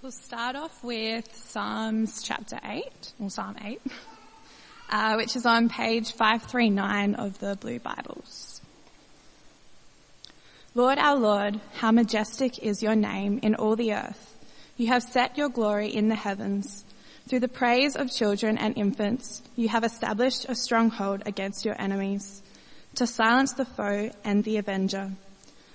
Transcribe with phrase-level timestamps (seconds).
[0.00, 3.80] We'll start off with Psalms chapter 8, or Psalm 8,
[4.90, 8.60] uh, which is on page 539 of the Blue Bibles.
[10.76, 14.36] Lord our Lord, how majestic is your name in all the earth.
[14.76, 16.84] You have set your glory in the heavens.
[17.28, 22.40] Through the praise of children and infants, you have established a stronghold against your enemies,
[22.94, 25.10] to silence the foe and the avenger.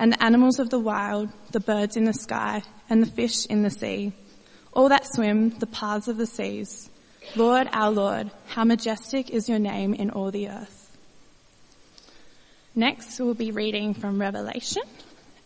[0.00, 3.62] and the animals of the wild, the birds in the sky, and the fish in
[3.62, 4.12] the sea,
[4.72, 6.88] all that swim the paths of the seas.
[7.36, 10.96] Lord, our Lord, how majestic is your name in all the earth.
[12.74, 14.84] Next, we'll be reading from Revelation,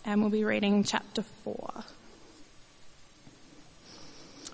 [0.05, 1.85] and we'll be reading chapter 4,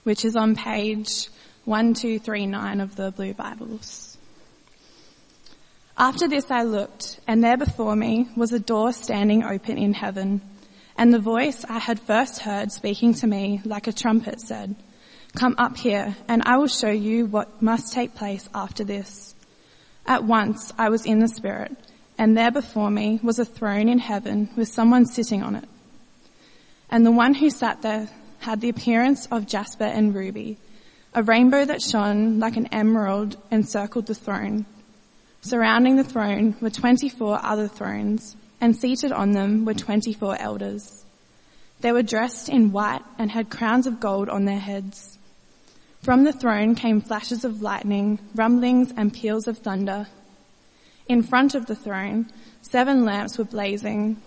[0.04, 1.28] which is on page
[1.66, 4.09] 1239 of the Blue Bibles.
[5.98, 10.40] After this I looked, and there before me was a door standing open in heaven.
[10.96, 14.74] And the voice I had first heard speaking to me like a trumpet said,
[15.34, 19.34] Come up here, and I will show you what must take place after this.
[20.06, 21.76] At once I was in the Spirit,
[22.18, 25.68] and there before me was a throne in heaven with someone sitting on it.
[26.90, 28.08] And the one who sat there
[28.40, 30.58] had the appearance of jasper and ruby.
[31.14, 34.66] A rainbow that shone like an emerald encircled the throne.
[35.42, 41.04] Surrounding the throne were 24 other thrones, and seated on them were 24 elders.
[41.80, 45.18] They were dressed in white and had crowns of gold on their heads.
[46.02, 50.08] From the throne came flashes of lightning, rumblings and peals of thunder.
[51.08, 52.30] In front of the throne,
[52.60, 54.20] seven lamps were blazing.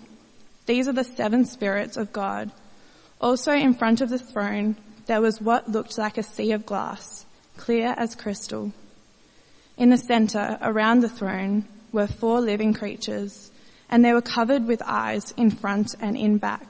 [0.66, 2.52] These are the seven spirits of God.
[3.22, 7.26] Also in front of the throne, there was what looked like a sea of glass,
[7.58, 8.72] clear as crystal.
[9.78, 13.52] In the center, around the throne, were four living creatures,
[13.90, 16.66] and they were covered with eyes in front and in back.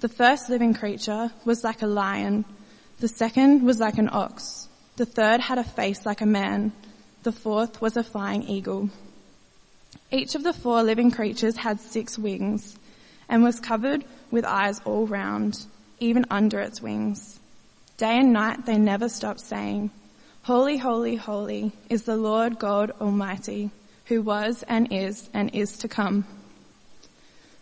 [0.00, 2.44] The first living creature was like a lion,
[3.00, 6.72] the second was like an ox, the third had a face like a man,
[7.22, 8.90] the fourth was a flying eagle.
[10.10, 12.76] Each of the four living creatures had six wings,
[13.28, 15.66] and was covered with eyes all round,
[16.00, 17.40] even under its wings.
[17.96, 19.90] Day and night they never stopped saying,
[20.44, 23.70] Holy, holy, holy is the Lord God Almighty,
[24.04, 26.26] who was and is and is to come.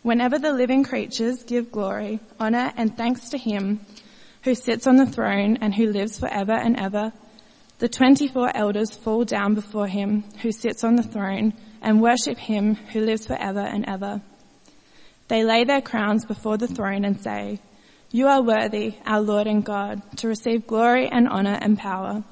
[0.03, 3.79] Whenever the living creatures give glory, honor and thanks to him
[4.43, 7.13] who sits on the throne and who lives forever and ever,
[7.79, 12.75] the 24 elders fall down before him who sits on the throne and worship him
[12.75, 14.21] who lives forever and ever.
[15.29, 17.61] They lay their crowns before the throne and say,
[18.11, 22.25] you are worthy, our Lord and God, to receive glory and honor and power.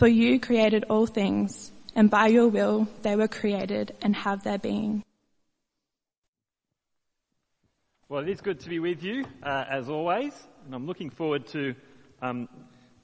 [0.00, 4.56] For you created all things, and by your will they were created and have their
[4.56, 5.04] being.
[8.08, 10.32] Well, it is good to be with you, uh, as always,
[10.64, 11.74] and I'm looking forward to
[12.22, 12.48] um,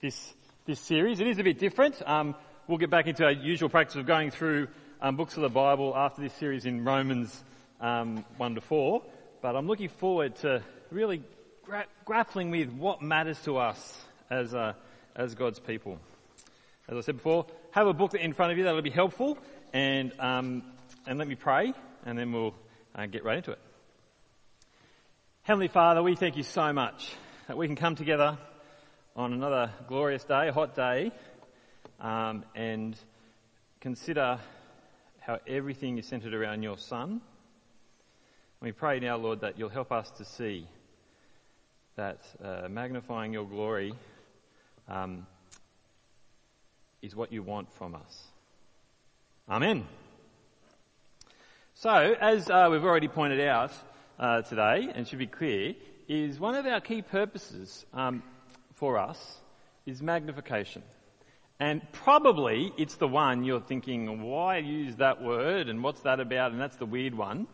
[0.01, 0.33] this
[0.65, 1.21] this series.
[1.21, 2.01] It is a bit different.
[2.07, 2.35] Um,
[2.67, 4.69] we'll get back into our usual practice of going through
[5.03, 7.45] um, books of the Bible after this series in Romans
[7.79, 9.03] um, 1 to 4,
[9.43, 11.23] but I'm looking forward to really
[11.63, 14.73] gra- grappling with what matters to us as, uh,
[15.15, 16.01] as God's people.
[16.89, 19.37] As I said before, have a book in front of you that'll be helpful,
[19.73, 20.63] and um,
[21.05, 21.73] and let me pray,
[22.05, 22.55] and then we'll
[22.95, 23.59] uh, get right into it.
[25.43, 27.13] Heavenly Father, we thank you so much
[27.49, 28.39] that we can come together
[29.17, 31.11] on another glorious day, a hot day,
[31.99, 32.97] um, and
[33.81, 34.39] consider
[35.19, 37.21] how everything is centered around your Son.
[38.61, 40.69] We pray now, Lord, that you'll help us to see
[41.97, 43.93] that uh, magnifying your glory
[44.87, 45.27] um,
[47.07, 48.23] is what you want from us.
[49.49, 49.87] Amen.
[51.75, 53.71] So, as uh, we've already pointed out
[54.19, 55.75] uh, today, and should be clear,
[56.09, 58.25] is one of our key purposes um,
[58.75, 59.39] for us
[59.87, 60.83] is magnification.
[61.61, 66.51] And probably it's the one you're thinking, why use that word and what's that about?
[66.51, 67.47] And that's the weird one.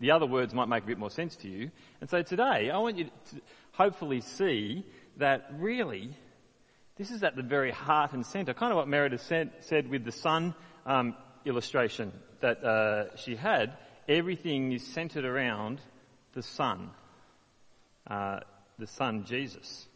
[0.00, 1.70] The other words might make a bit more sense to you.
[2.00, 3.40] And so today, I want you to
[3.72, 4.84] hopefully see
[5.18, 6.16] that really
[6.96, 10.04] this is at the very heart and centre, kind of what Meredith said, said with
[10.04, 10.54] the sun
[10.86, 13.76] um, illustration that uh, she had.
[14.08, 15.80] Everything is centred around
[16.34, 16.90] the sun,
[18.08, 18.40] uh,
[18.78, 19.86] the sun Jesus,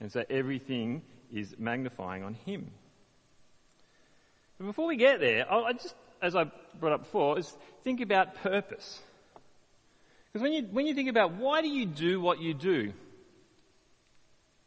[0.00, 1.02] and so everything
[1.32, 2.70] is magnifying on Him.
[4.58, 8.34] But before we get there, I just, as I brought up before, is think about
[8.36, 9.00] purpose.
[10.26, 12.92] Because when you, when you think about why do you do what you do,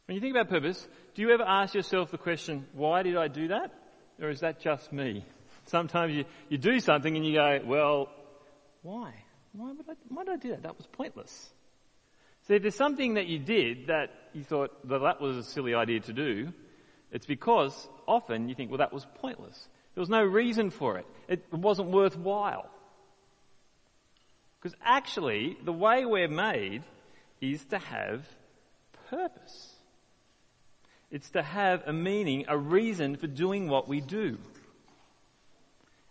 [0.06, 3.28] when you think about purpose, do you ever ask yourself the question, why did I
[3.28, 3.72] do that?
[4.20, 5.24] Or is that just me?
[5.66, 8.08] Sometimes you, you do something and you go, well,
[8.82, 9.12] why?
[9.52, 10.62] Why, would I, why did I do that?
[10.62, 11.50] That was pointless.
[12.46, 15.74] See, if there's something that you did that you thought that that was a silly
[15.74, 16.52] idea to do,
[17.10, 19.68] it's because often you think, well, that was pointless.
[19.94, 21.06] There was no reason for it.
[21.26, 22.70] It wasn't worthwhile.
[24.60, 26.82] Because actually, the way we're made
[27.40, 28.24] is to have
[29.10, 29.75] purpose.
[31.10, 34.38] It's to have a meaning, a reason for doing what we do.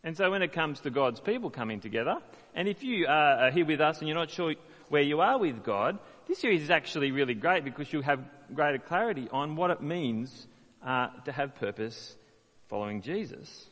[0.03, 2.17] And so when it comes to God's people coming together,
[2.53, 4.53] and if you are here with us and you're not sure
[4.89, 5.97] where you are with God,
[6.27, 8.19] this series is actually really great because you'll have
[8.53, 10.47] greater clarity on what it means
[10.85, 12.15] uh, to have purpose
[12.69, 13.65] following Jesus.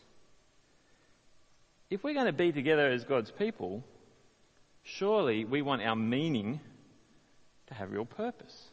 [1.90, 3.84] If we're going to be together as God's people,
[4.82, 6.60] surely we want our meaning
[7.68, 8.70] to have real purpose.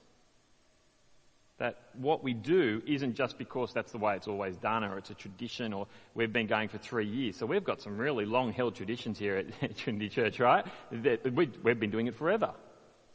[1.61, 5.11] That what we do isn't just because that's the way it's always done or it's
[5.11, 7.37] a tradition or we've been going for three years.
[7.37, 10.65] So we've got some really long held traditions here at Trinity Church, right?
[10.91, 12.55] We've been doing it forever.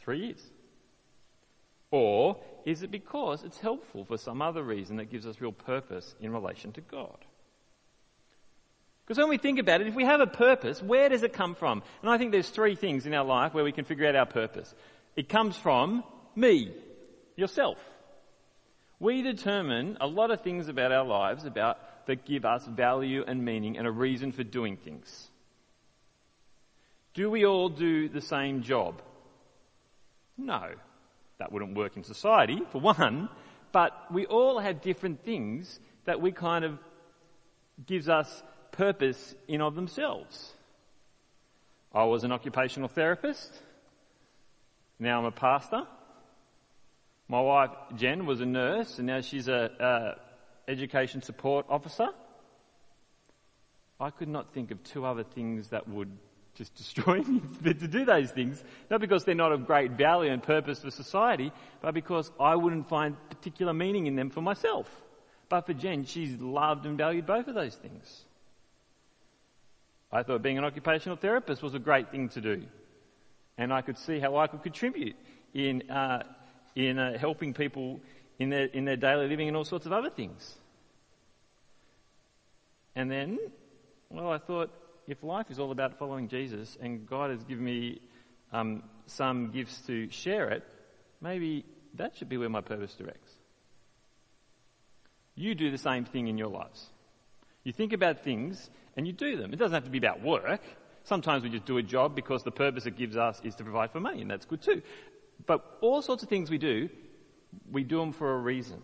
[0.01, 0.43] Three years.
[1.89, 6.13] Or is it because it's helpful for some other reason that gives us real purpose
[6.21, 7.17] in relation to God?
[9.07, 11.55] Because when we think about it, if we have a purpose, where does it come
[11.55, 11.81] from?
[12.03, 14.27] And I think there's three things in our life where we can figure out our
[14.27, 14.71] purpose.
[15.15, 16.03] It comes from
[16.35, 16.71] me,
[17.35, 17.79] yourself.
[18.99, 21.77] We determine a lot of things about our lives about
[22.07, 25.29] that give us value and meaning and a reason for doing things.
[27.13, 29.01] Do we all do the same job?
[30.37, 30.71] No.
[31.39, 33.29] That wouldn't work in society, for one,
[33.71, 36.79] but we all have different things that we kind of
[37.85, 40.53] gives us purpose in of themselves.
[41.93, 43.51] I was an occupational therapist.
[44.99, 45.83] Now I'm a pastor.
[47.27, 52.09] My wife Jen was a nurse and now she's a, a education support officer.
[53.99, 56.11] I could not think of two other things that would
[56.55, 60.41] just destroy me to do those things, not because they're not of great value and
[60.41, 61.51] purpose for society,
[61.81, 64.89] but because I wouldn't find particular meaning in them for myself.
[65.49, 68.25] But for Jen, she's loved and valued both of those things.
[70.11, 72.63] I thought being an occupational therapist was a great thing to do.
[73.57, 75.15] And I could see how I could contribute
[75.53, 76.23] in, uh,
[76.75, 78.01] in uh, helping people
[78.37, 80.55] in their, in their daily living and all sorts of other things.
[82.95, 83.39] And then,
[84.09, 84.73] well, I thought
[85.07, 88.01] if life is all about following Jesus and God has given me
[88.51, 90.63] um, some gifts to share it,
[91.21, 93.31] maybe that should be where my purpose directs.
[95.35, 96.89] You do the same thing in your lives.
[97.63, 99.51] You think about things and you do them.
[99.53, 100.61] It doesn't have to be about work.
[101.03, 103.91] Sometimes we just do a job because the purpose it gives us is to provide
[103.91, 104.81] for money, and that's good too.
[105.45, 106.89] But all sorts of things we do,
[107.71, 108.81] we do them for a reason.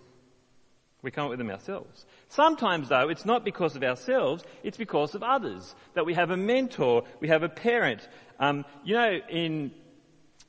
[1.01, 2.05] We come up with them ourselves.
[2.29, 5.75] Sometimes though, it's not because of ourselves, it's because of others.
[5.95, 8.07] That we have a mentor, we have a parent.
[8.39, 9.71] Um, you know, in,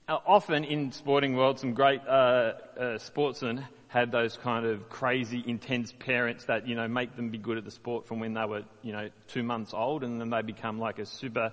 [0.08, 5.42] uh, often in sporting world, some great, uh, uh, sportsmen had those kind of crazy,
[5.46, 8.44] intense parents that, you know, make them be good at the sport from when they
[8.44, 11.52] were, you know, two months old and then they become like a super,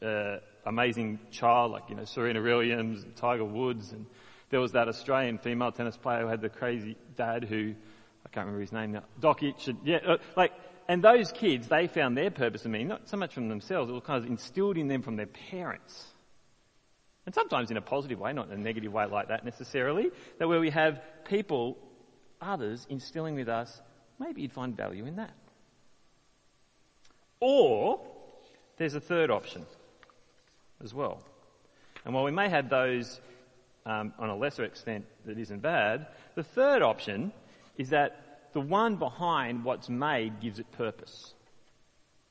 [0.00, 4.06] uh, amazing child like, you know, Serena Williams and Tiger Woods and
[4.50, 7.74] there was that Australian female tennis player who had the crazy dad who,
[8.24, 10.52] I can't remember his name now, Dokic, and, yeah, uh, like,
[10.88, 13.92] and those kids, they found their purpose in meaning, not so much from themselves, it
[13.92, 16.06] was kind of instilled in them from their parents.
[17.26, 20.46] And sometimes in a positive way, not in a negative way like that necessarily, that
[20.46, 21.78] where we have people,
[22.40, 23.80] others, instilling with us,
[24.20, 25.34] maybe you'd find value in that.
[27.40, 28.00] Or,
[28.76, 29.66] there's a third option
[30.82, 31.22] as well.
[32.04, 33.20] And while we may have those
[33.86, 37.32] um, on a lesser extent that isn't bad, the third option
[37.76, 41.34] is that the one behind what's made gives it purpose.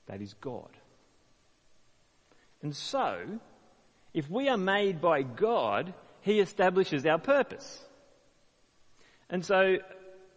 [0.07, 0.69] That is God.
[2.61, 3.39] And so,
[4.13, 7.83] if we are made by God, He establishes our purpose.
[9.29, 9.77] And so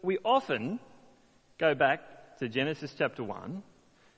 [0.03, 0.81] we often
[1.59, 3.63] go back to Genesis chapter 1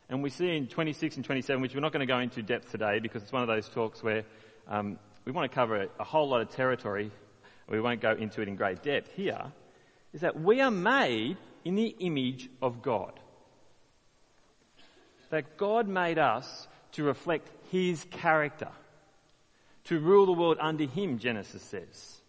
[0.08, 2.70] and we see in 26 and 27, which we're not going to go into depth
[2.70, 4.24] today because it's one of those talks where
[4.68, 7.10] um, we want to cover a, whole lot of territory.
[7.68, 9.52] We won't go into it in great depth here.
[10.12, 13.20] Is that we are made in the image of God.
[15.30, 18.70] That God made us to reflect His character
[19.88, 22.20] to rule the world under him, Genesis says.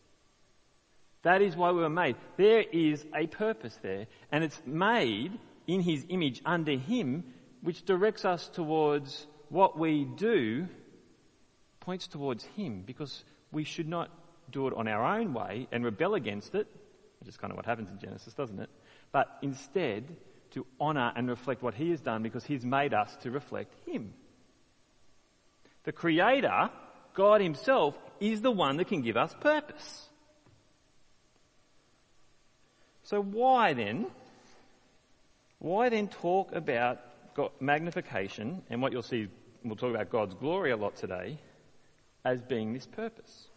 [1.24, 2.16] That is why we were made.
[2.38, 7.26] There is a purpose there, and it's made in his image under him
[7.62, 10.68] which directs us towards what we do,
[11.80, 14.10] points towards Him because we should not
[14.52, 16.68] do it on our own way and rebel against it,
[17.20, 18.70] which is kind of what happens in Genesis, doesn't it?
[19.12, 20.16] But instead,
[20.52, 24.14] to honour and reflect what He has done because He's made us to reflect Him.
[25.84, 26.70] The Creator,
[27.14, 30.08] God Himself, is the one that can give us purpose.
[33.04, 34.08] So why then,
[35.58, 37.00] why then talk about
[37.60, 39.28] magnification and what you'll see,
[39.64, 41.38] we'll talk about God's glory a lot today,
[42.24, 43.48] as being this purpose?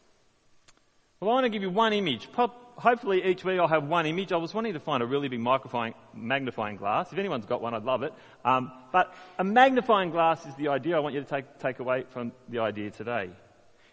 [1.21, 2.29] Well, I want to give you one image.
[2.35, 4.33] Hopefully each week I'll have one image.
[4.33, 7.13] I was wanting to find a really big magnifying, magnifying glass.
[7.13, 8.13] If anyone's got one, I'd love it.
[8.45, 12.07] Um, but a magnifying glass is the idea I want you to take, take away
[12.11, 13.31] from the idea today.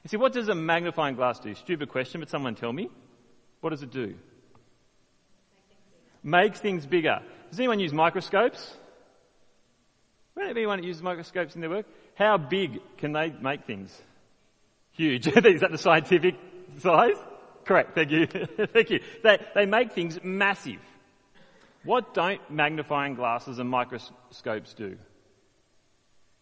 [0.03, 1.53] You see, what does a magnifying glass do?
[1.53, 2.89] Stupid question, but someone tell me.
[3.61, 4.15] What does it do?
[6.23, 7.21] Makes things bigger.
[7.51, 8.75] Does anyone use microscopes?
[10.41, 11.85] Anyone use microscopes in their work?
[12.15, 13.95] How big can they make things?
[14.91, 15.27] Huge.
[15.45, 16.35] Is that the scientific
[16.79, 17.17] size?
[17.65, 17.95] Correct.
[17.95, 18.27] Thank you.
[18.73, 18.99] Thank you.
[19.23, 20.79] They, they make things massive.
[21.83, 24.97] What don't magnifying glasses and microscopes do?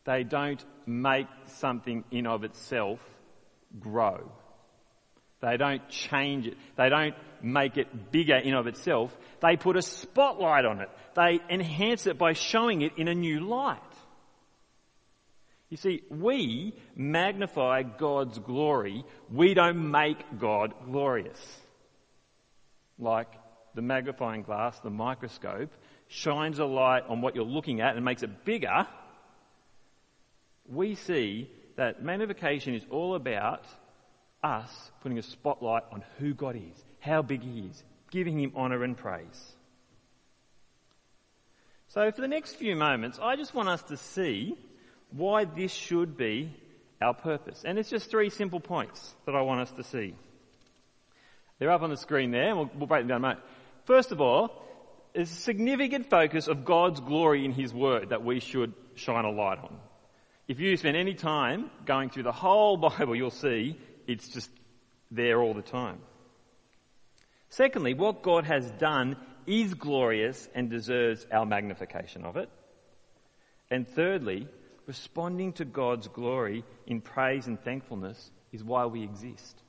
[0.06, 3.00] They don't make something in of itself
[3.80, 4.32] grow.
[5.42, 6.58] They don't change it.
[6.78, 9.16] They don't make it bigger in of itself.
[9.42, 10.90] They put a spotlight on it.
[11.16, 13.80] They enhance it by showing it in a new light.
[15.70, 19.04] You see, we magnify God's glory.
[19.32, 21.40] We don't make God glorious.
[22.98, 23.28] Like
[23.76, 25.72] the magnifying glass, the microscope,
[26.08, 28.88] shines a light on what you're looking at and makes it bigger.
[30.70, 33.66] We see that magnification is all about
[34.42, 38.84] us putting a spotlight on who God is, how big He is, giving Him honour
[38.84, 39.54] and praise.
[41.90, 44.58] So for the next few moments, I just want us to see
[45.12, 46.54] why this should be
[47.02, 47.64] our purpose.
[47.66, 50.16] And it's just three simple points that I want us to see.
[51.60, 53.40] They're up on the screen there, we'll, we'll break them down a moment.
[53.86, 54.64] First of all,
[55.14, 59.32] there's a significant focus of God's glory in His Word that we should shine a
[59.32, 59.78] light on.
[60.48, 64.50] If you spend any time going through the whole Bible, you'll see it's just
[65.10, 66.00] there all the time.
[67.50, 72.50] Secondly, what God has done is glorious and deserves our magnification of it.
[73.72, 74.48] And thirdly,
[74.88, 79.62] responding to God's glory in praise and thankfulness is why we exist.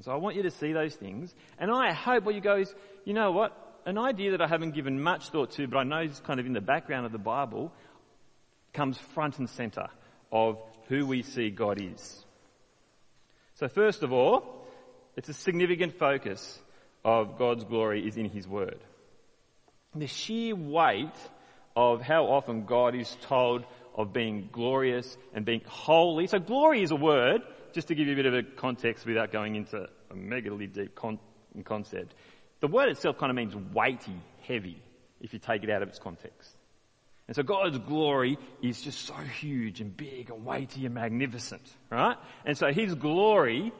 [0.00, 1.32] So I want you to see those things.
[1.58, 3.56] And I hope what you go is, you know what?
[3.86, 6.46] An idea that I haven't given much thought to, but I know is kind of
[6.46, 7.70] in the background of the Bible,
[8.72, 9.86] comes front and center
[10.32, 10.58] of
[10.88, 12.24] who we see God is.
[13.54, 14.66] So first of all,
[15.16, 16.58] it's a significant focus
[17.04, 18.80] of God's glory is in His Word.
[19.94, 21.14] The sheer weight
[21.76, 23.64] of how often God is told
[23.94, 26.26] of being glorious and being holy.
[26.26, 29.32] So glory is a word, just to give you a bit of a context without
[29.32, 31.18] going into a megally deep con-
[31.64, 32.14] concept.
[32.60, 34.82] The word itself kind of means weighty, heavy,
[35.20, 36.56] if you take it out of its context.
[37.26, 42.16] And so God's glory is just so huge and big and weighty and magnificent, right?
[42.44, 43.72] And so His glory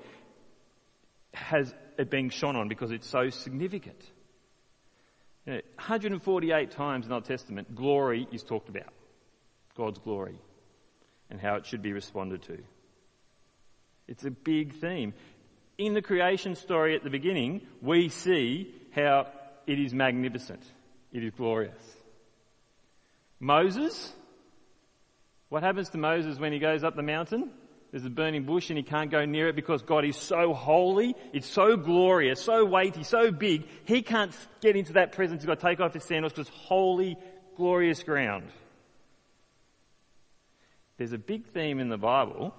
[1.35, 4.01] has it being shone on because it's so significant.
[5.47, 8.93] You know, 148 times in the Old Testament, glory is talked about.
[9.77, 10.39] God's glory
[11.31, 12.59] and how it should be responded to.
[14.07, 15.15] It's a big theme.
[15.79, 19.27] In the creation story at the beginning, we see how
[19.67, 20.63] it is magnificent.
[21.13, 21.97] It is glorious.
[23.41, 24.13] Moses,
[25.49, 27.51] what happens to Moses when he goes up the mountain?
[27.95, 31.15] There's a burning bush and he can't go near it because God is so holy,
[31.33, 35.43] it's so glorious, so weighty, so big, he can't get into that presence.
[35.43, 37.17] He's got to take off his sandals because holy,
[37.57, 38.49] glorious ground.
[40.97, 42.53] There's a big theme in the Bible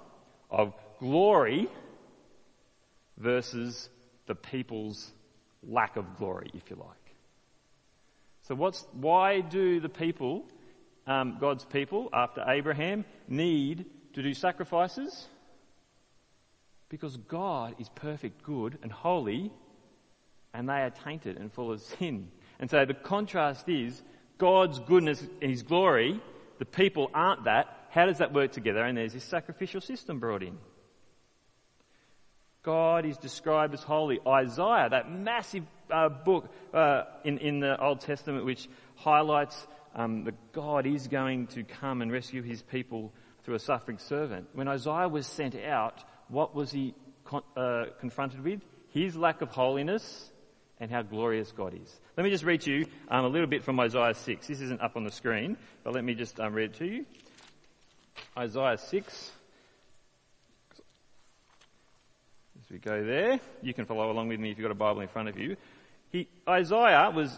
[0.50, 1.68] of glory
[3.18, 3.90] versus
[4.28, 5.12] the people's
[5.68, 7.14] lack of glory, if you like.
[8.44, 10.46] So what's, why do the people,
[11.06, 15.28] um, God's people, after Abraham, need to do sacrifices?
[16.90, 19.52] Because God is perfect, good, and holy,
[20.54, 22.30] and they are tainted and full of sin.
[22.60, 24.02] And so the contrast is
[24.38, 26.20] God's goodness and His glory,
[26.60, 27.68] the people aren't that.
[27.90, 28.84] How does that work together?
[28.84, 30.58] And there's this sacrificial system brought in.
[32.64, 34.20] God is described as holy.
[34.26, 40.52] Isaiah, that massive uh, book uh, in, in the Old Testament which highlights um, that
[40.52, 43.14] God is going to come and rescue his people
[43.46, 44.48] through a suffering servant.
[44.54, 48.62] When Isaiah was sent out, what was he con- uh, confronted with?
[48.90, 50.32] His lack of holiness
[50.80, 52.00] and how glorious God is.
[52.18, 54.48] Let me just read to you um, a little bit from Isaiah 6.
[54.48, 57.06] This isn't up on the screen, but let me just um, read it to you.
[58.36, 59.32] Isaiah 6.
[62.64, 65.02] As we go there, you can follow along with me if you've got a Bible
[65.02, 65.56] in front of you.
[66.12, 67.38] He, Isaiah was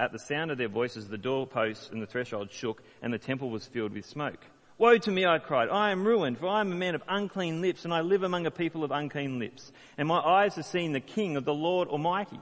[0.00, 3.50] At the sound of their voices, the doorposts and the threshold shook, and the temple
[3.50, 4.44] was filled with smoke.
[4.78, 5.70] Woe to me, I cried.
[5.70, 8.46] I am ruined, for I am a man of unclean lips, and I live among
[8.46, 9.72] a people of unclean lips.
[9.96, 12.38] And my eyes have seen the King of the Lord Almighty.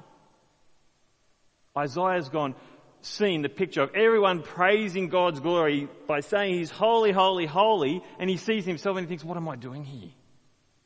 [1.75, 2.55] Isaiah's gone,
[3.01, 8.29] seen the picture of everyone praising God's glory by saying he's holy, holy, holy, and
[8.29, 10.11] he sees himself and he thinks, what am I doing here?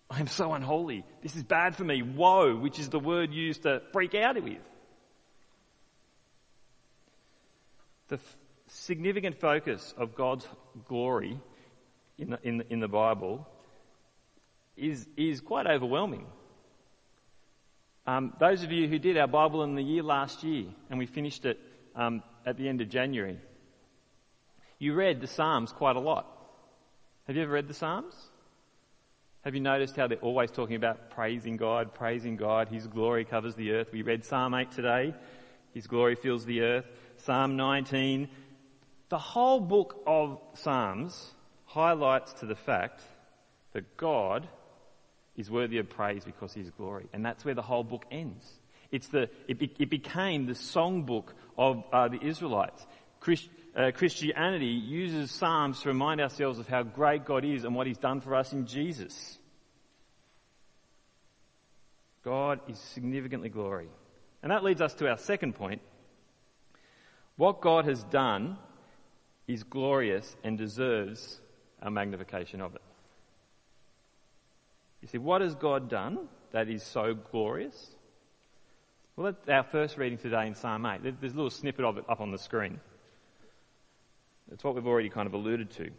[0.09, 1.05] I am so unholy.
[1.23, 2.03] This is bad for me.
[2.03, 4.59] Woe, which is the word used to freak out with.
[8.11, 8.37] The f-
[8.67, 10.47] significant focus of God's
[10.89, 11.41] glory
[12.19, 13.49] in the, in the, in the Bible
[14.77, 16.27] is, is quite overwhelming.
[18.09, 21.07] Um, those of you who did our Bible in the year last year, and we
[21.07, 21.61] finished it
[21.95, 23.39] um, at the end of January,
[24.81, 26.27] you read the Psalms quite a lot.
[27.29, 28.15] Have you ever read the Psalms?
[29.45, 33.55] Have you noticed how they're always talking about praising God, praising God, His glory covers
[33.55, 33.93] the earth?
[33.93, 35.15] We read Psalm 8 today.
[35.73, 36.87] His glory fills the earth.
[37.25, 38.29] Psalm 19.
[39.09, 41.35] The whole book of Psalms
[41.65, 43.01] highlights to the fact
[43.73, 44.49] that God
[45.37, 47.07] is worthy of praise because his glory.
[47.13, 48.45] And that's where the whole book ends.
[48.91, 52.85] It's the, it, be, it became the songbook of uh, the Israelites.
[53.21, 57.87] Christ, uh, Christianity uses Psalms to remind ourselves of how great God is and what
[57.87, 59.39] he's done for us in Jesus.
[62.25, 63.89] God is significantly glory.
[64.43, 65.83] And that leads us to our second point.
[67.37, 68.59] What God has done
[69.47, 71.41] is glorious and deserves
[71.81, 72.83] a magnification of it.
[75.01, 77.91] You see, what has God done that is so glorious?
[79.17, 81.03] Well, that's our first reading today in Psalm 8.
[81.03, 82.81] There's a little snippet of it up on the screen.
[84.49, 85.91] That's what we've already kind of alluded to.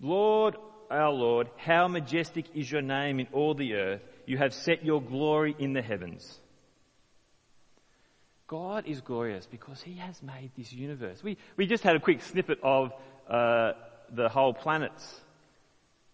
[0.00, 0.56] Lord,
[0.90, 4.02] our Lord, how majestic is your name in all the earth.
[4.26, 6.40] You have set your glory in the heavens.
[8.46, 11.22] God is glorious because He has made this universe.
[11.22, 12.92] We, we just had a quick snippet of
[13.28, 13.72] uh,
[14.12, 15.20] the whole planets.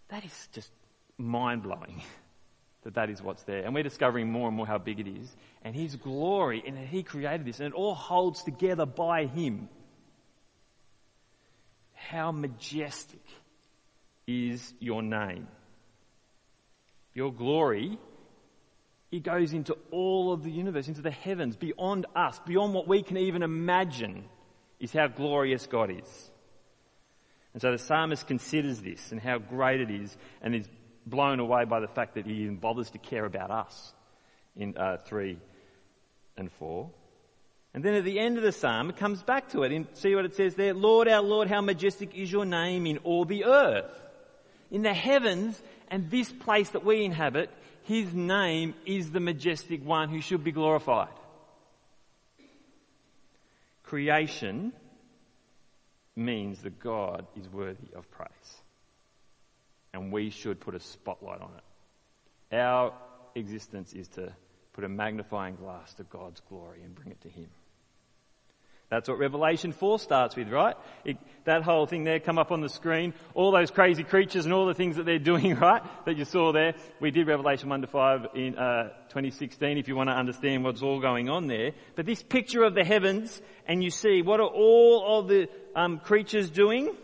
[0.08, 0.70] That is just
[1.18, 2.02] mind blowing
[2.84, 3.64] that that is what's there.
[3.64, 5.34] And we're discovering more and more how big it is.
[5.62, 9.68] And His glory, and He created this, and it all holds together by Him.
[11.94, 13.24] How majestic
[14.26, 15.48] is your name.
[17.14, 17.98] Your glory,
[19.12, 23.02] it goes into all of the universe, into the heavens, beyond us, beyond what we
[23.02, 24.24] can even imagine,
[24.80, 26.30] is how glorious God is.
[27.52, 30.66] And so the psalmist considers this and how great it is and is
[31.04, 33.92] blown away by the fact that he even bothers to care about us
[34.56, 35.38] in uh, 3
[36.38, 36.90] and 4.
[37.74, 39.72] And then at the end of the psalm, it comes back to it.
[39.72, 40.72] And see what it says there?
[40.72, 43.90] Lord, our Lord, how majestic is your name in all the earth.
[44.70, 47.50] In the heavens and this place that we inhabit,
[47.84, 51.08] his name is the majestic one who should be glorified.
[53.82, 54.72] Creation
[56.16, 58.28] means that God is worthy of praise.
[59.92, 62.56] And we should put a spotlight on it.
[62.56, 62.94] Our
[63.34, 64.32] existence is to
[64.72, 67.48] put a magnifying glass to God's glory and bring it to Him.
[68.88, 70.76] That's what Revelation 4 starts with, right?
[71.04, 73.14] It, that whole thing there come up on the screen.
[73.34, 75.82] All those crazy creatures and all the things that they're doing, right?
[76.06, 76.74] That you saw there.
[77.00, 80.82] We did Revelation 1 to 5 in uh, 2016 if you want to understand what's
[80.82, 81.72] all going on there.
[81.96, 85.98] But this picture of the heavens and you see what are all of the um,
[85.98, 86.94] creatures doing?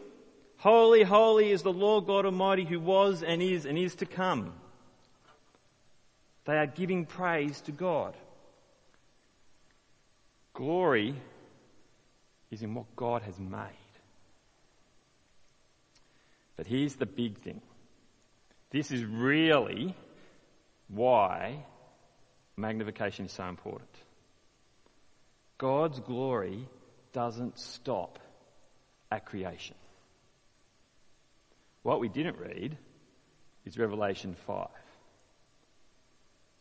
[0.59, 4.53] Holy, holy is the Lord God Almighty who was and is and is to come.
[6.47, 8.17] They are giving praise to God.
[10.55, 11.15] Glory
[12.51, 13.88] is in what God has made.
[16.59, 17.63] But here's the big thing.
[18.71, 19.95] This is really
[20.89, 21.65] why
[22.57, 23.89] magnification is so important.
[25.57, 26.69] God's glory
[27.13, 28.19] doesn't stop
[29.11, 29.77] at creation.
[31.85, 32.77] What we didn't read
[33.65, 34.67] is Revelation 5.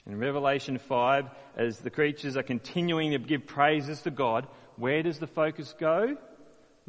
[0.05, 1.25] In Revelation 5,
[1.57, 6.17] as the creatures are continuing to give praises to God, where does the focus go?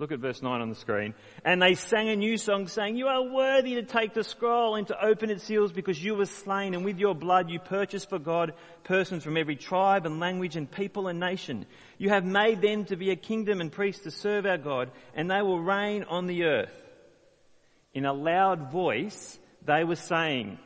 [0.01, 1.13] Look at verse 9 on the screen.
[1.45, 4.87] And they sang a new song saying, You are worthy to take the scroll and
[4.87, 8.21] to open its seals because you were slain and with your blood you purchased for
[8.21, 8.53] God
[8.85, 11.67] persons from every tribe and language and people and nation.
[11.99, 15.29] You have made them to be a kingdom and priests to serve our God and
[15.29, 16.83] they will reign on the earth.
[17.93, 20.61] In a loud voice, they were saying,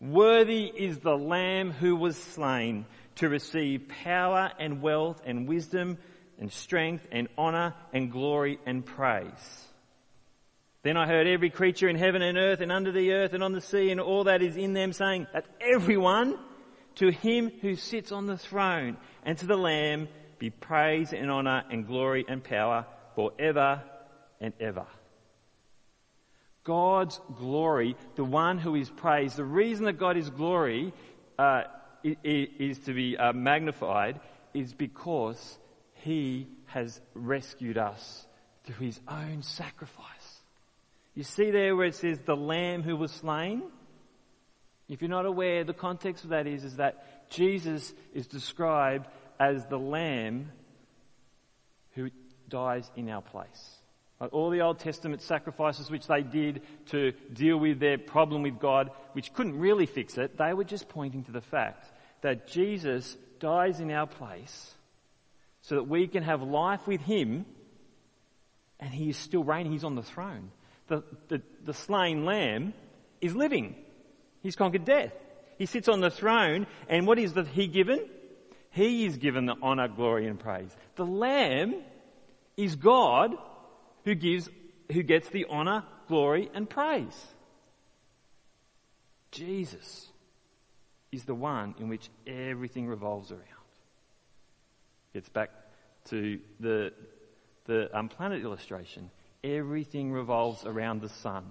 [0.00, 5.98] Worthy is the Lamb who was slain to receive power and wealth and wisdom
[6.44, 9.64] and strength and honor and glory and praise.
[10.82, 13.52] Then I heard every creature in heaven and earth and under the earth and on
[13.52, 16.38] the sea and all that is in them saying that everyone
[16.96, 20.06] to him who sits on the throne and to the Lamb
[20.38, 23.82] be praise and honor and glory and power forever
[24.38, 24.84] and ever.
[26.62, 30.92] God's glory, the one who is praised, the reason that God is glory
[31.38, 31.62] uh,
[32.02, 34.20] is to be uh, magnified
[34.52, 35.58] is because
[36.04, 38.26] he has rescued us
[38.64, 40.04] through his own sacrifice.
[41.14, 43.62] You see there where it says the lamb who was slain?
[44.88, 49.06] If you're not aware, the context of that is, is that Jesus is described
[49.40, 50.50] as the lamb
[51.92, 52.10] who
[52.50, 53.78] dies in our place.
[54.20, 58.58] Like all the Old Testament sacrifices which they did to deal with their problem with
[58.58, 61.86] God, which couldn't really fix it, they were just pointing to the fact
[62.20, 64.73] that Jesus dies in our place
[65.64, 67.46] so that we can have life with Him
[68.78, 69.72] and He is still reigning.
[69.72, 70.50] He's on the throne.
[70.88, 72.74] The, the, the slain lamb
[73.20, 73.74] is living.
[74.42, 75.12] He's conquered death.
[75.56, 78.06] He sits on the throne and what is He given?
[78.70, 80.74] He is given the honor, glory and praise.
[80.96, 81.82] The lamb
[82.56, 83.34] is God
[84.04, 84.50] who gives,
[84.92, 87.26] who gets the honor, glory and praise.
[89.30, 90.08] Jesus
[91.10, 93.53] is the one in which everything revolves around.
[95.14, 95.50] It's back
[96.10, 96.92] to the,
[97.66, 99.10] the um, planet illustration.
[99.42, 101.44] Everything revolves around the Son.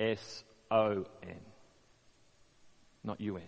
[0.00, 1.40] S-O-N.
[3.04, 3.42] Not U-N.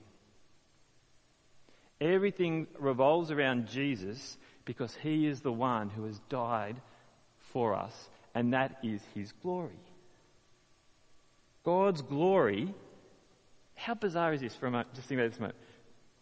[2.01, 6.77] Everything revolves around Jesus because he is the one who has died
[7.53, 9.81] for us, and that is his glory.
[11.65, 12.75] God's glory
[13.77, 14.95] how bizarre is this for a moment?
[14.95, 15.59] Just think about this moment.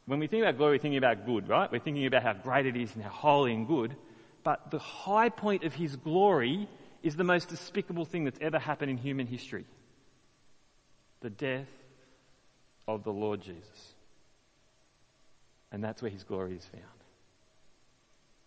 [0.07, 1.71] When we think about glory, we're thinking about good, right?
[1.71, 3.97] We're thinking about how great it is and how holy and good.
[4.43, 6.69] But the high point of his glory
[7.03, 9.65] is the most despicable thing that's ever happened in human history.
[11.21, 11.69] The death
[12.87, 13.95] of the Lord Jesus.
[15.73, 16.85] And that's where his glory is found.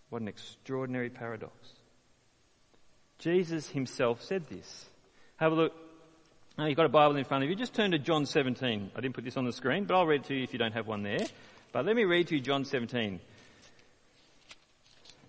[0.10, 1.54] What an extraordinary paradox.
[3.18, 4.86] Jesus himself said this.
[5.38, 5.74] Have a look
[6.58, 7.56] now you've got a Bible in front of you.
[7.56, 8.92] Just turn to John 17.
[8.96, 10.74] I didn't put this on the screen, but I'll read to you if you don't
[10.74, 11.26] have one there.
[11.72, 13.20] But let me read to you John 17.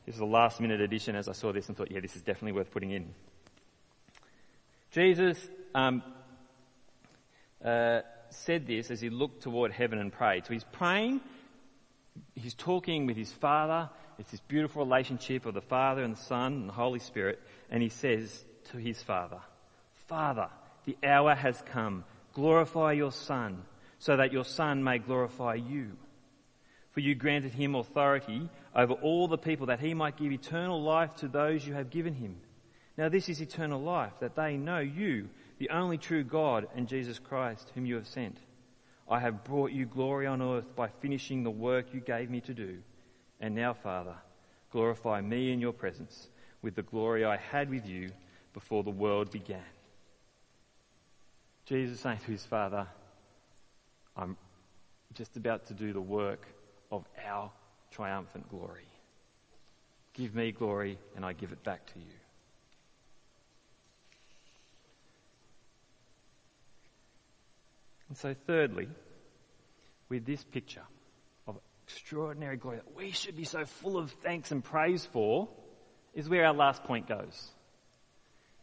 [0.07, 2.23] This is a last minute edition as I saw this and thought, yeah, this is
[2.23, 3.13] definitely worth putting in.
[4.91, 5.39] Jesus
[5.75, 6.03] um,
[7.63, 10.47] uh, said this as he looked toward heaven and prayed.
[10.47, 11.21] So he's praying,
[12.35, 13.91] he's talking with his Father.
[14.19, 17.39] It's this beautiful relationship of the Father and the Son and the Holy Spirit.
[17.71, 19.41] And he says to his Father,
[20.07, 20.49] Father,
[20.89, 22.03] the hour has come.
[22.33, 23.63] Glorify your Son,
[23.99, 25.93] so that your Son may glorify you.
[26.93, 31.15] For you granted him authority over all the people that he might give eternal life
[31.17, 32.37] to those you have given him.
[32.97, 37.19] Now this is eternal life, that they know you, the only true God, and Jesus
[37.19, 38.39] Christ, whom you have sent.
[39.11, 42.55] I have brought you glory on earth by finishing the work you gave me to
[42.55, 42.79] do.
[43.41, 44.17] And now, Father,
[44.73, 46.29] glorify me in your presence
[46.63, 48.09] with the glory I had with you
[48.55, 49.61] before the world began.
[51.69, 52.87] Jesus saying to his Father,
[54.17, 54.39] I'm
[55.13, 56.47] just about to do the work
[56.91, 57.51] of our
[57.91, 58.87] triumphant glory.
[60.15, 62.07] Give me glory and I give it back to you.
[68.09, 68.89] And so thirdly,
[70.09, 70.85] with this picture
[71.47, 75.51] of extraordinary glory that we should be so full of thanks and praise for,
[76.15, 77.51] is where our last point goes.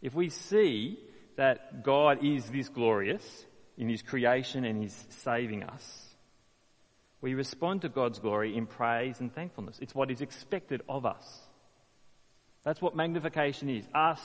[0.01, 0.97] If we see
[1.35, 3.45] that God is this glorious
[3.77, 6.05] in His creation and His saving us,
[7.21, 9.79] we respond to God's glory in praise and thankfulness.
[9.81, 11.41] It's what is expected of us.
[12.63, 13.87] That's what magnification is.
[13.93, 14.19] Us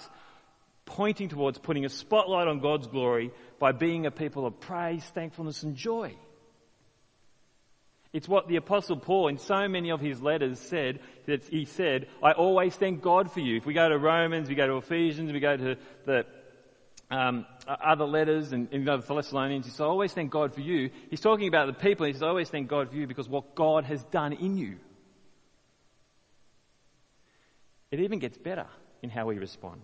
[0.85, 5.63] pointing towards putting a spotlight on God's glory by being a people of praise, thankfulness
[5.63, 6.17] and joy.
[8.13, 12.09] It's what the apostle Paul in so many of his letters said that he said,
[12.23, 13.57] I always thank God for you.
[13.57, 16.27] If we go to Romans, we go to Ephesians, we go to the
[17.11, 20.55] um, other letters and, and you know, the Thessalonians, he says, I always thank God
[20.55, 20.91] for you.
[21.11, 22.07] He's talking about the people.
[22.07, 24.77] He says, I always thank God for you because what God has done in you.
[27.91, 28.67] It even gets better.
[29.03, 29.81] in how we respond.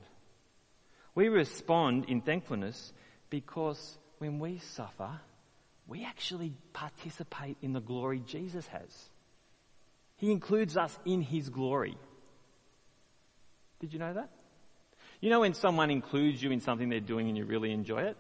[1.15, 2.93] We respond in thankfulness
[3.31, 5.21] because when we suffer,
[5.87, 9.11] we actually participate in the glory Jesus has.
[10.17, 11.97] He includes us in His glory.
[13.81, 14.31] Did you know that?
[15.21, 18.17] You know when someone includes you in something they're doing and you really enjoy it?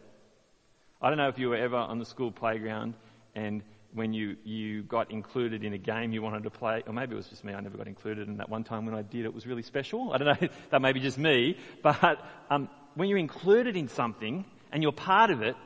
[1.00, 2.94] I don't know if you were ever on the school playground
[3.34, 7.14] and when you, you got included in a game you wanted to play, or maybe
[7.14, 9.24] it was just me, I never got included, and that one time when I did
[9.24, 10.12] it was really special.
[10.12, 14.44] I don't know, that may be just me, but um, when you're included in something
[14.72, 15.56] and you're part of it,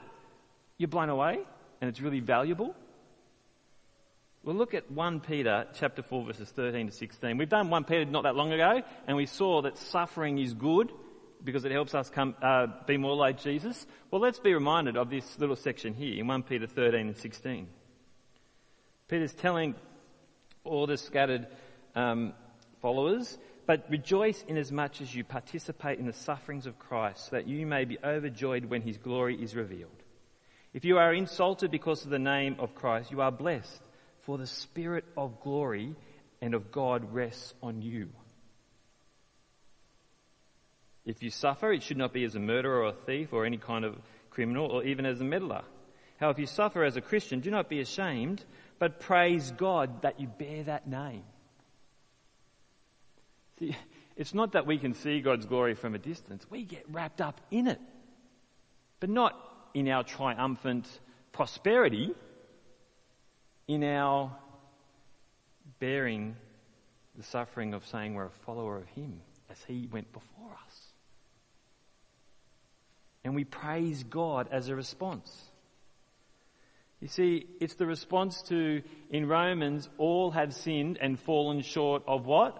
[0.79, 1.41] you're blown away
[1.81, 2.75] and it's really valuable.
[4.43, 7.37] Well, look at 1 Peter chapter 4 verses 13 to 16.
[7.37, 10.93] We've done 1 Peter not that long ago and we saw that suffering is good
[11.43, 13.87] because it helps us come, uh, be more like Jesus.
[14.11, 17.69] Well, let's be reminded of this little section here in 1 Peter 13 and 16.
[19.09, 19.75] Peter's telling
[20.65, 21.47] all the scattered
[21.95, 22.33] um,
[22.81, 27.67] followers, but rejoice inasmuch as you participate in the sufferings of Christ, so that you
[27.67, 29.91] may be overjoyed when his glory is revealed.
[30.73, 33.83] If you are insulted because of the name of Christ, you are blessed,
[34.23, 35.97] for the Spirit of glory
[36.41, 38.11] and of God rests on you.
[41.11, 43.57] If you suffer, it should not be as a murderer or a thief or any
[43.57, 43.97] kind of
[44.31, 45.63] criminal or even as a meddler.
[46.21, 48.45] How if you suffer as a Christian, do not be ashamed,
[48.79, 51.25] but praise God that you bear that name.
[53.59, 53.77] See,
[54.17, 56.47] it's not that we can see God's glory from a distance.
[56.49, 57.81] We get wrapped up in it.
[59.01, 59.37] But not
[59.75, 60.87] in our triumphant
[61.33, 62.15] prosperity,
[63.67, 64.31] in our
[65.81, 66.37] bearing
[67.17, 69.21] the suffering of saying we're a follower of Him
[69.51, 70.70] as He went before us.
[73.25, 75.31] And we praise God as a response.
[77.01, 82.27] You see, it's the response to, in Romans, all have sinned and fallen short of
[82.27, 82.57] what?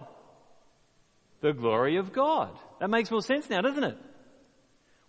[1.41, 2.57] The glory of God.
[2.79, 3.97] That makes more sense now, doesn't it?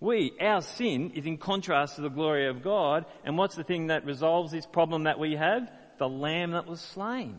[0.01, 3.87] We, our sin is in contrast to the glory of God, and what's the thing
[3.87, 5.71] that resolves this problem that we have?
[5.99, 7.39] The lamb that was slain.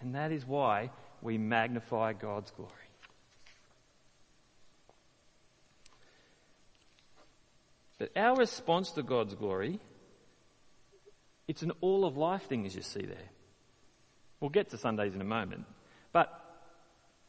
[0.00, 0.90] And that is why
[1.22, 2.72] we magnify God's glory.
[8.14, 9.80] But our response to God's glory,
[11.48, 13.28] it's an all of life thing as you see there.
[14.40, 15.66] We'll get to Sundays in a moment.
[16.12, 16.32] But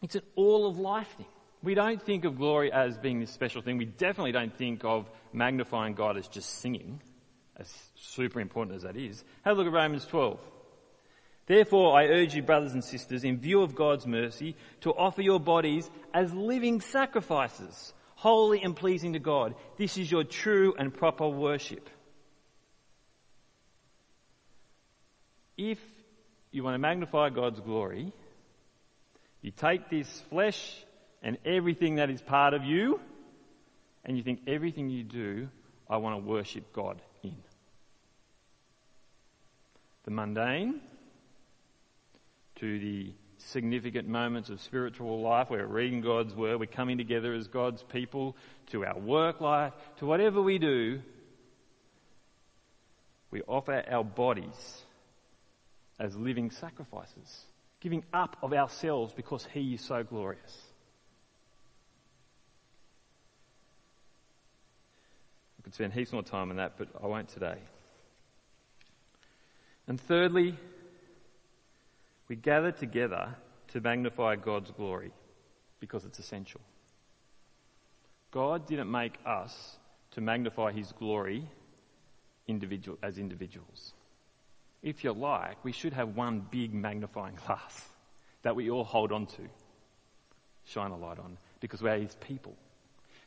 [0.02, 1.28] it's an all of life thing.
[1.64, 3.78] We don't think of glory as being this special thing.
[3.78, 7.02] We definitely don't think of magnifying God as just singing,
[7.58, 9.24] as super important as that is.
[9.44, 10.40] Have a look at Romans 12.
[11.46, 15.40] Therefore, I urge you, brothers and sisters, in view of God's mercy, to offer your
[15.40, 19.56] bodies as living sacrifices, holy and pleasing to God.
[19.78, 21.90] This is your true and proper worship.
[25.58, 25.80] If
[26.52, 28.14] you want to magnify God's glory,
[29.42, 30.86] you take this flesh
[31.24, 33.00] and everything that is part of you,
[34.06, 35.50] and you think everything you do,
[35.90, 37.36] I want to worship God in.
[40.04, 40.80] The mundane
[42.58, 43.14] to the
[43.48, 45.50] significant moments of spiritual life.
[45.50, 46.60] We're reading God's Word.
[46.60, 48.36] We're coming together as God's people
[48.72, 51.02] to our work life, to whatever we do.
[53.32, 54.84] We offer our bodies
[56.00, 57.46] as living sacrifices,
[57.80, 60.58] giving up of ourselves because He is so glorious.
[65.60, 67.58] I could spend heaps more time on that, but I won't today.
[69.88, 70.58] And thirdly,
[72.32, 73.36] we gather together
[73.68, 75.12] to magnify God's glory
[75.82, 76.62] because it's essential.
[78.32, 79.76] God didn't make us
[80.12, 81.46] to magnify His glory
[82.48, 83.92] individual, as individuals.
[84.82, 87.86] If you like, we should have one big magnifying glass
[88.44, 89.42] that we all hold on to,
[90.64, 92.56] shine a light on, because we're His people.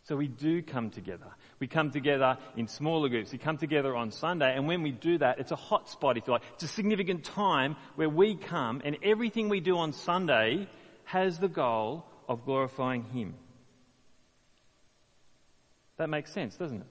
[0.04, 1.26] So we do come together.
[1.58, 3.32] We come together in smaller groups.
[3.32, 6.26] We come together on Sunday, and when we do that, it's a hot spot, if
[6.26, 6.42] you like.
[6.54, 10.68] It's a significant time where we come, and everything we do on Sunday
[11.04, 13.34] has the goal of glorifying Him.
[15.96, 16.86] That makes sense, doesn't it?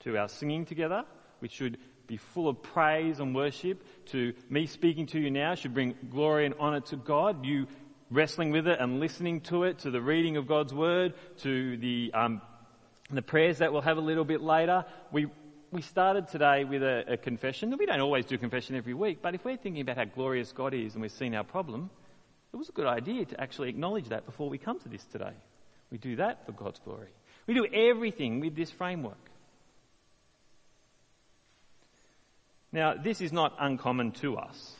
[0.00, 1.04] To our singing together,
[1.38, 5.74] which should be full of praise and worship, to me speaking to you now should
[5.74, 7.46] bring glory and honour to God.
[7.46, 7.66] You
[8.10, 12.12] wrestling with it and listening to it, to the reading of God's Word, to the,
[12.14, 12.42] um,
[13.10, 14.84] the prayers that we'll have a little bit later.
[15.10, 15.26] We,
[15.70, 17.76] we started today with a, a confession.
[17.76, 20.74] We don't always do confession every week, but if we're thinking about how glorious God
[20.74, 21.90] is and we've seen our problem,
[22.52, 25.32] it was a good idea to actually acknowledge that before we come to this today.
[25.90, 27.08] We do that for God's glory.
[27.46, 29.18] We do everything with this framework.
[32.72, 34.72] Now, this is not uncommon to us.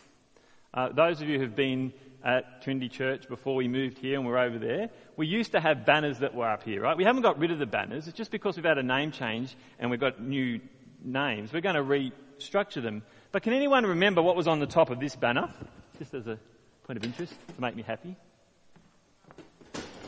[0.73, 1.93] Uh, those of you who've been
[2.25, 5.85] at Trinity Church before we moved here and we're over there, we used to have
[5.85, 6.97] banners that were up here, right?
[6.97, 8.09] We haven't got rid of the banners.
[8.09, 10.61] It's just because we've had a name change and we've got new
[11.05, 11.53] names.
[11.53, 13.03] We're going to restructure them.
[13.31, 15.51] But can anyone remember what was on the top of this banner?
[15.99, 16.39] Just as a
[16.85, 18.17] point of interest to make me happy.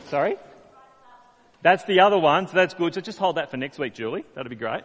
[0.09, 0.37] Sorry?
[1.61, 2.95] That's the other one, so that's good.
[2.95, 4.25] So just hold that for next week, Julie.
[4.33, 4.83] That'll be great.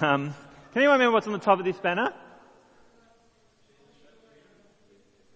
[0.00, 0.34] Um,
[0.72, 2.12] can anyone remember what's on the top of this banner?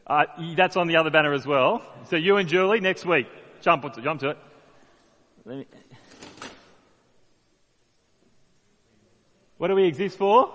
[0.06, 0.24] Uh,
[0.56, 1.82] that's on the other banner as well.
[2.10, 3.26] So you and Julie next week.
[3.62, 4.38] Jump, to, jump to it.
[5.46, 5.66] Me...
[9.56, 10.52] What do we exist for?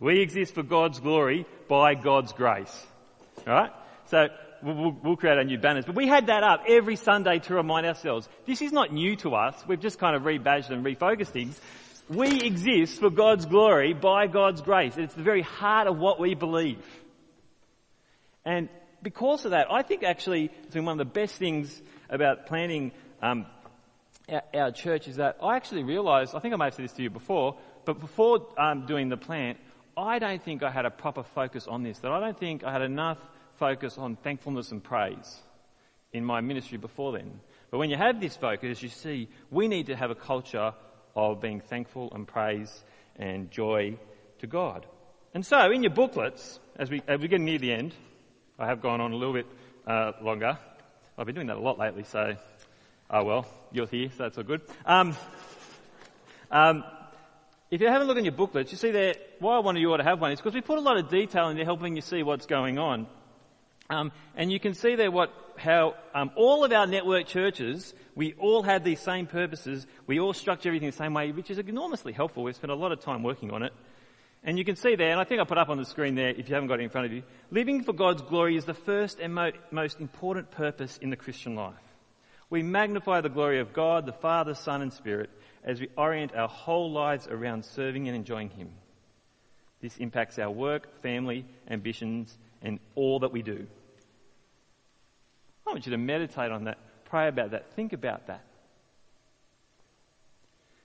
[0.00, 2.86] We exist for God's glory by God's grace.
[3.46, 3.72] Alright?
[4.06, 4.28] So
[4.62, 5.84] we'll, we'll, create our new banners.
[5.84, 8.28] But we had that up every Sunday to remind ourselves.
[8.46, 9.54] This is not new to us.
[9.66, 11.60] We've just kind of rebadged and refocused things.
[12.08, 14.96] We exist for God's glory by God's grace.
[14.96, 16.84] It's the very heart of what we believe.
[18.46, 18.70] And
[19.02, 22.92] because of that, I think actually it's been one of the best things about planning
[23.20, 23.46] um,
[24.28, 26.92] our, our, church is that I actually realised, I think I may have said this
[26.92, 29.58] to you before, but before um, doing the plant,
[29.96, 31.98] I don't think I had a proper focus on this.
[31.98, 33.18] That I don't think I had enough
[33.56, 35.38] focus on thankfulness and praise
[36.12, 37.40] in my ministry before then.
[37.70, 40.72] But when you have this focus, you see we need to have a culture
[41.18, 42.84] of being thankful and praise
[43.16, 43.96] and joy
[44.38, 44.86] to God.
[45.34, 47.94] And so in your booklets, as we, as we get near the end,
[48.58, 49.46] I have gone on a little bit
[49.86, 50.58] uh, longer.
[51.16, 52.36] I've been doing that a lot lately, so,
[53.10, 54.62] oh well, you're here, so that's all good.
[54.86, 55.16] Um,
[56.50, 56.84] um,
[57.70, 59.90] if you have a look in your booklets, you see there, why I wanted you
[59.90, 62.02] all to have one is because we put a lot of detail into helping you
[62.02, 63.06] see what's going on.
[63.90, 68.34] Um, and you can see there what, how um, all of our network churches, we
[68.34, 69.86] all had these same purposes.
[70.06, 72.42] We all structure everything the same way, which is enormously helpful.
[72.42, 73.72] We've spent a lot of time working on it.
[74.44, 76.28] And you can see there, and I think I put up on the screen there
[76.28, 78.74] if you haven't got it in front of you, living for God's glory is the
[78.74, 81.74] first and mo- most important purpose in the Christian life.
[82.50, 85.30] We magnify the glory of God, the Father, Son and Spirit
[85.64, 88.70] as we orient our whole lives around serving and enjoying Him.
[89.80, 93.66] This impacts our work, family, ambitions, and all that we do.
[95.68, 98.42] I want you to meditate on that, pray about that, think about that.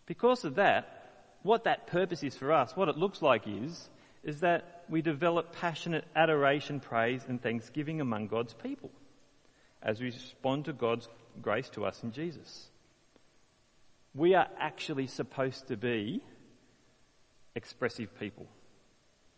[0.06, 3.90] Because of that, what that purpose is for us, what it looks like is,
[4.24, 8.92] is that we develop passionate adoration, praise, and thanksgiving among God's people
[9.82, 11.08] as we respond to God's
[11.42, 12.68] grace to us in Jesus.
[14.14, 16.22] We are actually supposed to be
[17.56, 18.48] expressive people,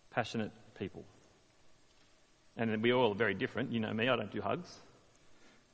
[0.10, 1.04] passionate people.
[2.58, 3.72] And we all very different.
[3.72, 4.82] You know me, I don't do hugs.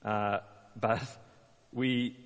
[0.04, 0.40] Uh,
[0.80, 1.02] but
[1.74, 2.18] we,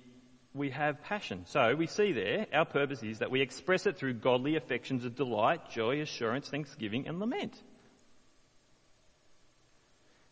[0.54, 1.44] we have passion.
[1.46, 5.14] So we see there, our purpose is that we express it through godly affections of
[5.14, 7.54] delight, joy, assurance, thanksgiving, and lament.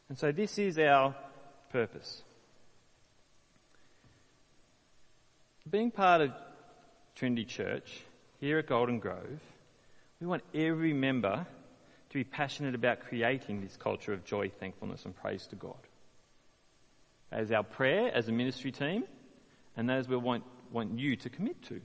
[0.09, 1.14] And so this is our
[1.70, 2.22] purpose.
[5.68, 6.30] Being part of
[7.14, 8.02] Trinity Church
[8.38, 9.40] here at Golden Grove,
[10.20, 11.46] we want every member
[12.11, 15.78] to be passionate about creating this culture of joy, thankfulness, and praise to God
[17.34, 19.04] as our prayer as a ministry team,
[19.76, 21.80] and that is we want, want you to commit to.